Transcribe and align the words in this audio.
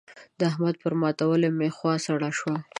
د 0.39 0.41
احمد 0.49 0.75
پر 0.83 0.93
ماتولو 1.01 1.47
مې 1.57 1.69
خوا 1.77 1.93
سړه 2.05 2.29
شوه. 2.39 2.57